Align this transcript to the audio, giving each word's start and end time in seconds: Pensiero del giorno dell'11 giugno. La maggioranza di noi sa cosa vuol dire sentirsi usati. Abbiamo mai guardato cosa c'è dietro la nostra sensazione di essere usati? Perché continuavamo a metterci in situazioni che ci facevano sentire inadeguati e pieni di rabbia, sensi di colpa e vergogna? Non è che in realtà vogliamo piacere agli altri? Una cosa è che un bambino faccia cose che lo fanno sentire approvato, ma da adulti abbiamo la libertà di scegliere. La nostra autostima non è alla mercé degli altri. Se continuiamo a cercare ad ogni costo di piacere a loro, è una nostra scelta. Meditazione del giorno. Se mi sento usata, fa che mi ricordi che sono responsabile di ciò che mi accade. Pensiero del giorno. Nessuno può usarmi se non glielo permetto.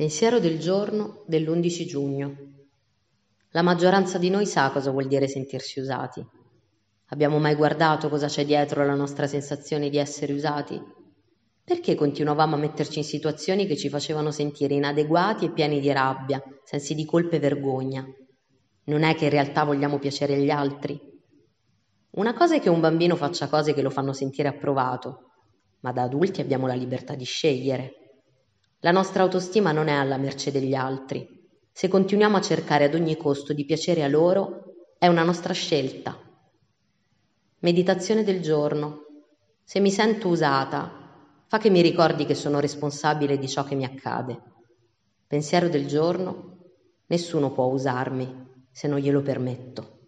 Pensiero 0.00 0.38
del 0.38 0.58
giorno 0.58 1.24
dell'11 1.26 1.84
giugno. 1.84 2.36
La 3.50 3.60
maggioranza 3.60 4.16
di 4.16 4.30
noi 4.30 4.46
sa 4.46 4.70
cosa 4.70 4.90
vuol 4.90 5.06
dire 5.06 5.28
sentirsi 5.28 5.78
usati. 5.78 6.26
Abbiamo 7.08 7.38
mai 7.38 7.54
guardato 7.54 8.08
cosa 8.08 8.26
c'è 8.26 8.46
dietro 8.46 8.82
la 8.86 8.94
nostra 8.94 9.26
sensazione 9.26 9.90
di 9.90 9.98
essere 9.98 10.32
usati? 10.32 10.80
Perché 11.62 11.96
continuavamo 11.96 12.54
a 12.54 12.58
metterci 12.58 13.00
in 13.00 13.04
situazioni 13.04 13.66
che 13.66 13.76
ci 13.76 13.90
facevano 13.90 14.30
sentire 14.30 14.72
inadeguati 14.72 15.44
e 15.44 15.52
pieni 15.52 15.80
di 15.80 15.92
rabbia, 15.92 16.42
sensi 16.64 16.94
di 16.94 17.04
colpa 17.04 17.36
e 17.36 17.40
vergogna? 17.40 18.02
Non 18.84 19.02
è 19.02 19.14
che 19.14 19.24
in 19.24 19.30
realtà 19.30 19.64
vogliamo 19.64 19.98
piacere 19.98 20.32
agli 20.32 20.48
altri? 20.48 20.98
Una 22.12 22.32
cosa 22.32 22.54
è 22.54 22.60
che 22.60 22.70
un 22.70 22.80
bambino 22.80 23.16
faccia 23.16 23.48
cose 23.48 23.74
che 23.74 23.82
lo 23.82 23.90
fanno 23.90 24.14
sentire 24.14 24.48
approvato, 24.48 25.32
ma 25.80 25.92
da 25.92 26.04
adulti 26.04 26.40
abbiamo 26.40 26.66
la 26.66 26.72
libertà 26.72 27.14
di 27.14 27.24
scegliere. 27.24 27.99
La 28.82 28.92
nostra 28.92 29.22
autostima 29.22 29.72
non 29.72 29.88
è 29.88 29.92
alla 29.92 30.16
mercé 30.16 30.50
degli 30.50 30.74
altri. 30.74 31.28
Se 31.70 31.88
continuiamo 31.88 32.38
a 32.38 32.40
cercare 32.40 32.84
ad 32.84 32.94
ogni 32.94 33.14
costo 33.14 33.52
di 33.52 33.66
piacere 33.66 34.02
a 34.02 34.08
loro, 34.08 34.72
è 34.98 35.06
una 35.06 35.22
nostra 35.22 35.52
scelta. 35.52 36.18
Meditazione 37.58 38.24
del 38.24 38.40
giorno. 38.40 39.04
Se 39.64 39.80
mi 39.80 39.90
sento 39.90 40.28
usata, 40.28 40.90
fa 41.46 41.58
che 41.58 41.68
mi 41.68 41.82
ricordi 41.82 42.24
che 42.24 42.34
sono 42.34 42.58
responsabile 42.58 43.36
di 43.36 43.48
ciò 43.48 43.64
che 43.64 43.74
mi 43.74 43.84
accade. 43.84 44.40
Pensiero 45.26 45.68
del 45.68 45.86
giorno. 45.86 46.56
Nessuno 47.06 47.52
può 47.52 47.66
usarmi 47.66 48.64
se 48.70 48.88
non 48.88 48.98
glielo 48.98 49.20
permetto. 49.20 49.99